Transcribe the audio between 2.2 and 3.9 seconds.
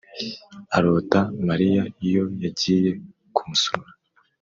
yagiye kumusura.